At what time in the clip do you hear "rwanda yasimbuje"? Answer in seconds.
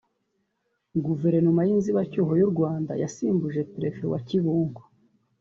2.53-3.59